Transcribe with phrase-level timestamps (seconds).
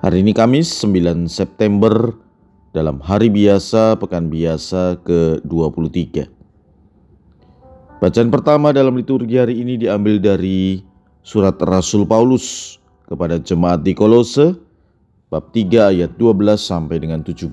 [0.00, 1.92] Hari ini Kamis 9 September
[2.72, 6.24] dalam hari biasa pekan biasa ke-23.
[8.00, 10.80] Bacaan pertama dalam liturgi hari ini diambil dari
[11.20, 12.80] surat Rasul Paulus
[13.12, 14.56] kepada jemaat di Kolose
[15.28, 17.52] bab 3 ayat 12 sampai dengan 17.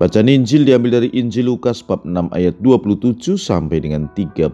[0.00, 4.48] Bacaan Injil diambil dari Injil Lukas bab 6 ayat 27 sampai dengan 38.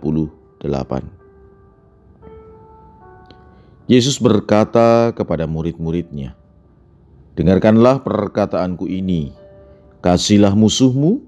[3.84, 6.32] Yesus berkata kepada murid-muridnya,
[7.36, 9.36] "Dengarkanlah perkataanku ini:
[10.00, 11.20] Kasihlah musuhmu,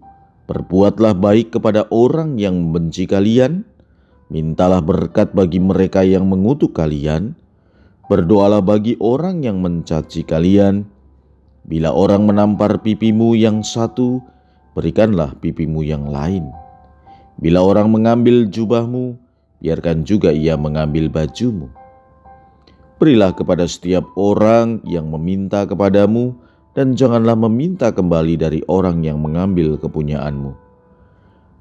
[0.48, 3.60] berbuatlah baik kepada orang yang membenci kalian,
[4.32, 7.36] mintalah berkat bagi mereka yang mengutuk kalian,
[8.08, 10.88] berdoalah bagi orang yang mencaci kalian.
[11.68, 14.24] Bila orang menampar pipimu yang satu,
[14.72, 16.48] berikanlah pipimu yang lain.
[17.36, 19.12] Bila orang mengambil jubahmu,
[19.60, 21.68] biarkan juga ia mengambil bajumu."
[22.96, 26.32] Berilah kepada setiap orang yang meminta kepadamu,
[26.76, 30.52] dan janganlah meminta kembali dari orang yang mengambil kepunyaanmu.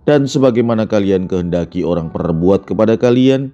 [0.05, 3.49] Dan sebagaimana kalian kehendaki orang perbuat kepada kalian,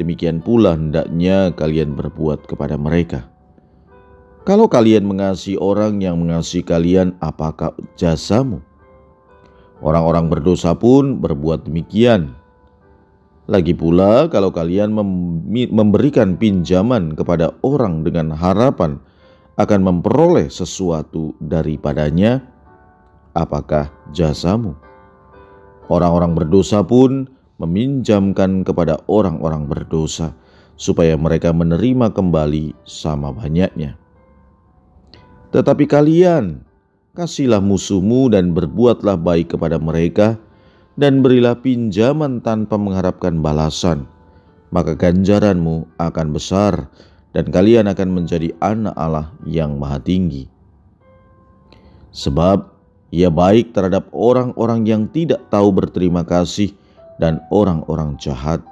[0.00, 3.28] demikian pula hendaknya kalian berbuat kepada mereka.
[4.44, 8.60] Kalau kalian mengasihi orang yang mengasihi kalian, apakah jasamu?
[9.80, 12.36] Orang-orang berdosa pun berbuat demikian.
[13.44, 14.96] Lagi pula, kalau kalian
[15.68, 18.96] memberikan pinjaman kepada orang dengan harapan
[19.60, 22.40] akan memperoleh sesuatu daripadanya,
[23.36, 24.72] apakah jasamu?
[25.92, 27.28] Orang-orang berdosa pun
[27.60, 30.32] meminjamkan kepada orang-orang berdosa,
[30.80, 34.00] supaya mereka menerima kembali sama banyaknya.
[35.52, 36.64] Tetapi kalian,
[37.12, 40.40] kasihlah musuhmu dan berbuatlah baik kepada mereka
[40.94, 44.06] dan berilah pinjaman tanpa mengharapkan balasan,
[44.70, 46.86] maka ganjaranmu akan besar
[47.34, 50.46] dan kalian akan menjadi anak Allah yang maha tinggi.
[52.14, 52.70] Sebab
[53.10, 56.70] ia baik terhadap orang-orang yang tidak tahu berterima kasih
[57.18, 58.62] dan orang-orang jahat.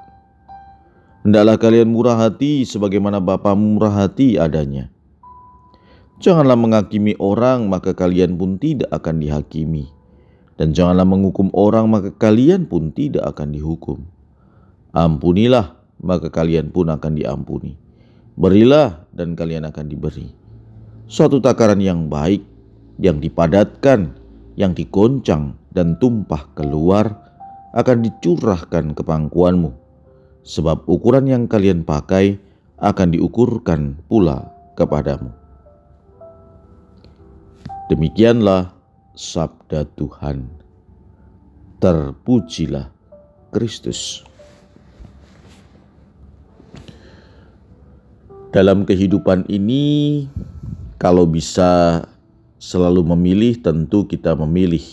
[1.27, 4.91] Hendaklah kalian murah hati sebagaimana Bapa murah hati adanya.
[6.23, 9.91] Janganlah menghakimi orang, maka kalian pun tidak akan dihakimi
[10.61, 14.05] dan janganlah menghukum orang, maka kalian pun tidak akan dihukum.
[14.93, 17.79] Ampunilah, maka kalian pun akan diampuni.
[18.37, 20.29] Berilah, dan kalian akan diberi.
[21.09, 22.45] Suatu takaran yang baik,
[23.01, 24.17] yang dipadatkan,
[24.57, 27.17] yang dikoncang, dan tumpah keluar,
[27.73, 29.73] akan dicurahkan ke pangkuanmu.
[30.45, 32.37] Sebab ukuran yang kalian pakai
[32.83, 35.31] akan diukurkan pula kepadamu.
[37.89, 38.75] Demikianlah
[39.13, 40.49] sabda Tuhan.
[41.83, 42.89] Terpujilah
[43.53, 44.25] Kristus.
[48.53, 50.29] Dalam kehidupan ini,
[51.01, 52.05] kalau bisa
[52.61, 54.85] selalu memilih, tentu kita memilih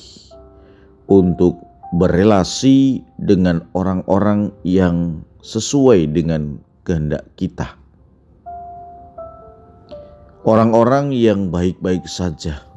[1.12, 1.60] untuk
[1.92, 7.76] berelasi dengan orang-orang yang sesuai dengan kehendak kita.
[10.48, 12.69] Orang-orang yang baik-baik saja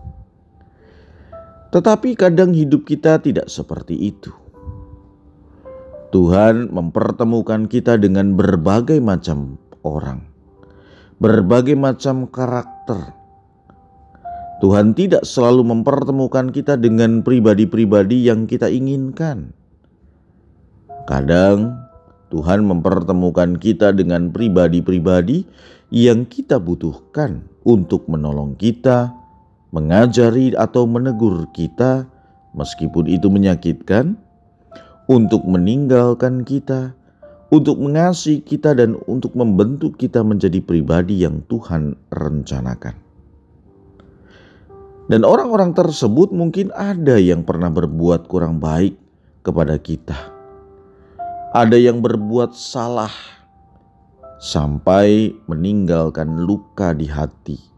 [1.73, 4.29] tetapi kadang hidup kita tidak seperti itu.
[6.13, 10.29] Tuhan mempertemukan kita dengan berbagai macam orang,
[11.17, 13.17] berbagai macam karakter.
[14.61, 19.57] Tuhan tidak selalu mempertemukan kita dengan pribadi-pribadi yang kita inginkan.
[21.09, 21.83] Kadang
[22.29, 25.49] Tuhan mempertemukan kita dengan pribadi-pribadi
[25.89, 29.22] yang kita butuhkan untuk menolong kita,
[29.73, 32.05] mengajari atau menegur kita,
[32.53, 34.21] meskipun itu menyakitkan,
[35.09, 36.93] untuk meninggalkan kita,
[37.49, 43.01] untuk mengasihi kita, dan untuk membentuk kita menjadi pribadi yang Tuhan rencanakan.
[45.09, 48.95] Dan orang-orang tersebut mungkin ada yang pernah berbuat kurang baik
[49.43, 50.15] kepada kita,
[51.57, 53.13] ada yang berbuat salah
[54.39, 57.72] sampai meninggalkan luka di hati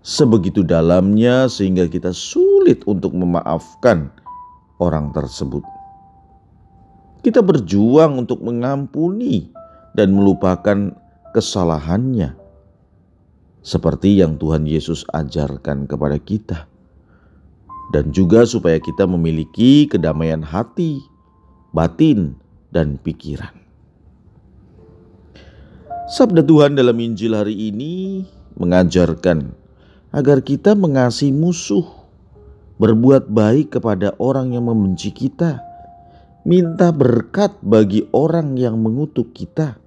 [0.00, 4.08] sebegitu dalamnya sehingga kita sulit untuk memaafkan
[4.80, 5.64] orang tersebut.
[7.20, 9.52] Kita berjuang untuk mengampuni
[9.92, 10.96] dan melupakan
[11.36, 12.40] kesalahannya.
[13.60, 16.64] seperti yang Tuhan Yesus ajarkan kepada kita,
[17.92, 21.04] dan juga supaya kita memiliki kedamaian hati,
[21.76, 22.36] batin,
[22.72, 23.52] dan pikiran.
[26.10, 28.26] Sabda Tuhan dalam Injil hari ini
[28.58, 29.54] mengajarkan
[30.10, 31.86] agar kita mengasihi musuh,
[32.82, 35.62] berbuat baik kepada orang yang membenci kita,
[36.46, 39.78] minta berkat bagi orang yang mengutuk kita,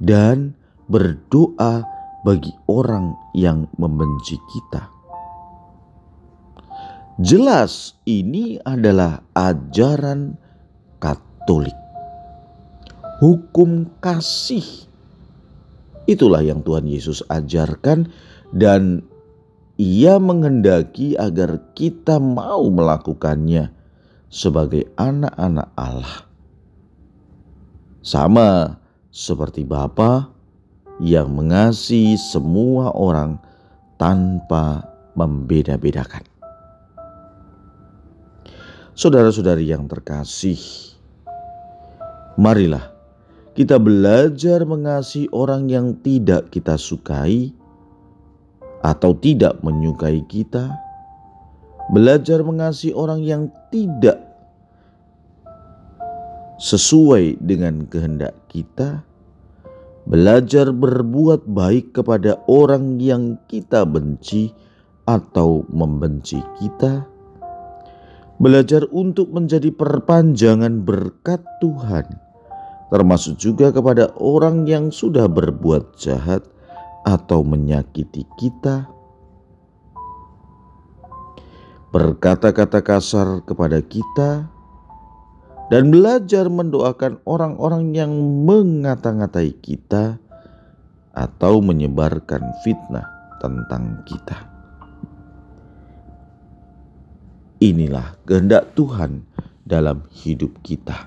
[0.00, 0.56] dan
[0.88, 1.84] berdoa
[2.24, 4.88] bagi orang yang membenci kita.
[7.20, 10.36] Jelas, ini adalah ajaran
[11.00, 11.80] Katolik
[13.20, 14.64] hukum kasih.
[16.08, 18.10] Itulah yang Tuhan Yesus ajarkan
[18.50, 19.04] dan
[19.80, 23.72] ia menghendaki agar kita mau melakukannya
[24.28, 26.28] sebagai anak-anak Allah.
[28.00, 28.80] Sama
[29.10, 30.30] seperti Bapa
[31.00, 33.40] yang mengasihi semua orang
[33.96, 34.84] tanpa
[35.16, 36.24] membeda-bedakan.
[38.92, 40.60] Saudara-saudari yang terkasih,
[42.36, 42.92] marilah
[43.56, 47.56] kita belajar mengasihi orang yang tidak kita sukai
[48.80, 50.72] atau tidak menyukai kita,
[51.92, 54.18] belajar mengasihi orang yang tidak
[56.60, 59.04] sesuai dengan kehendak kita,
[60.04, 64.52] belajar berbuat baik kepada orang yang kita benci
[65.08, 67.04] atau membenci kita,
[68.40, 72.30] belajar untuk menjadi perpanjangan berkat Tuhan
[72.90, 76.42] termasuk juga kepada orang yang sudah berbuat jahat
[77.06, 78.88] atau menyakiti kita,
[81.90, 84.46] berkata-kata kasar kepada kita,
[85.70, 88.10] dan belajar mendoakan orang-orang yang
[88.42, 90.18] mengata-ngatai kita
[91.14, 93.06] atau menyebarkan fitnah
[93.38, 94.50] tentang kita.
[97.62, 99.22] Inilah kehendak Tuhan
[99.62, 101.06] dalam hidup kita.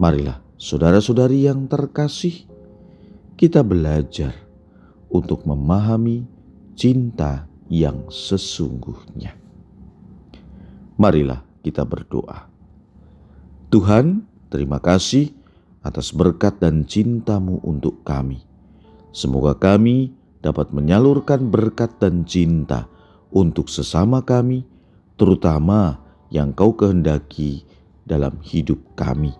[0.00, 2.48] Marilah, saudara-saudari yang terkasih,
[3.36, 4.49] kita belajar
[5.10, 6.24] untuk memahami
[6.78, 9.36] cinta yang sesungguhnya.
[10.96, 12.48] Marilah kita berdoa.
[13.70, 15.34] Tuhan, terima kasih
[15.82, 18.42] atas berkat dan cintamu untuk kami.
[19.10, 22.86] Semoga kami dapat menyalurkan berkat dan cinta
[23.34, 24.62] untuk sesama kami,
[25.18, 25.98] terutama
[26.30, 27.66] yang kau kehendaki
[28.06, 29.34] dalam hidup kami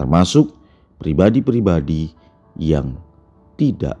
[0.00, 0.56] termasuk
[0.96, 2.14] pribadi-pribadi
[2.56, 2.96] yang
[3.60, 4.00] tidak